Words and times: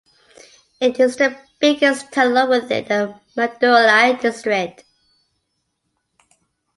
It 0.79 0.99
is 0.99 1.15
the 1.17 1.37
biggest 1.59 2.09
taluk 2.09 2.49
within 2.49 2.85
the 2.85 3.19
Madurai 3.37 4.19
District. 4.19 4.83